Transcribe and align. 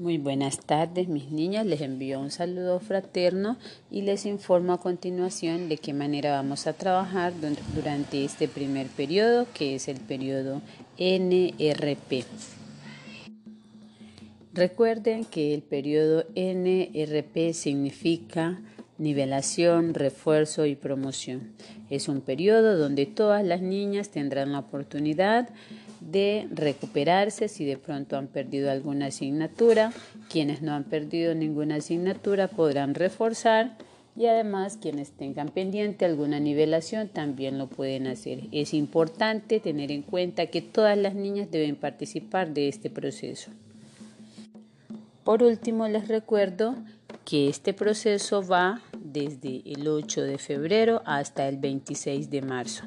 Muy 0.00 0.16
buenas 0.16 0.60
tardes, 0.60 1.08
mis 1.08 1.30
niñas. 1.30 1.66
Les 1.66 1.82
envío 1.82 2.20
un 2.20 2.30
saludo 2.30 2.80
fraterno 2.80 3.58
y 3.90 4.00
les 4.00 4.24
informo 4.24 4.72
a 4.72 4.80
continuación 4.80 5.68
de 5.68 5.76
qué 5.76 5.92
manera 5.92 6.32
vamos 6.32 6.66
a 6.66 6.72
trabajar 6.72 7.34
durante 7.74 8.24
este 8.24 8.48
primer 8.48 8.86
periodo, 8.86 9.46
que 9.52 9.74
es 9.74 9.88
el 9.88 10.00
periodo 10.00 10.62
NRP. 10.96 12.24
Recuerden 14.54 15.26
que 15.26 15.52
el 15.52 15.60
periodo 15.60 16.24
NRP 16.34 17.52
significa 17.52 18.58
nivelación, 18.96 19.92
refuerzo 19.92 20.64
y 20.64 20.76
promoción. 20.76 21.52
Es 21.90 22.08
un 22.08 22.22
periodo 22.22 22.78
donde 22.78 23.04
todas 23.04 23.44
las 23.44 23.60
niñas 23.60 24.08
tendrán 24.08 24.52
la 24.52 24.60
oportunidad 24.60 25.50
de 25.50 25.54
recuperarse 26.50 27.48
si 27.48 27.64
de 27.64 27.76
pronto 27.76 28.16
han 28.16 28.26
perdido 28.26 28.70
alguna 28.70 29.06
asignatura. 29.06 29.92
Quienes 30.28 30.62
no 30.62 30.72
han 30.72 30.84
perdido 30.84 31.34
ninguna 31.34 31.76
asignatura 31.76 32.48
podrán 32.48 32.94
reforzar 32.94 33.76
y 34.16 34.26
además 34.26 34.78
quienes 34.80 35.12
tengan 35.12 35.48
pendiente 35.48 36.04
alguna 36.04 36.40
nivelación 36.40 37.08
también 37.08 37.58
lo 37.58 37.68
pueden 37.68 38.06
hacer. 38.06 38.48
Es 38.52 38.74
importante 38.74 39.60
tener 39.60 39.92
en 39.92 40.02
cuenta 40.02 40.46
que 40.46 40.62
todas 40.62 40.98
las 40.98 41.14
niñas 41.14 41.50
deben 41.50 41.76
participar 41.76 42.52
de 42.52 42.68
este 42.68 42.90
proceso. 42.90 43.50
Por 45.24 45.42
último, 45.42 45.86
les 45.86 46.08
recuerdo 46.08 46.74
que 47.24 47.48
este 47.48 47.72
proceso 47.72 48.46
va 48.46 48.82
desde 48.98 49.62
el 49.64 49.86
8 49.86 50.22
de 50.22 50.38
febrero 50.38 51.02
hasta 51.04 51.46
el 51.48 51.56
26 51.58 52.30
de 52.30 52.42
marzo. 52.42 52.84